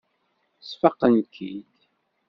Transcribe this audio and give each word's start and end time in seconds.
Sfaqen-k-id. 0.69 1.67